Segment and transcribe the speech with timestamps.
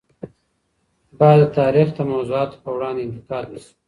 [1.19, 3.71] باید د تاریخ د موضوعاتو په وړاندي انتقاد وسي.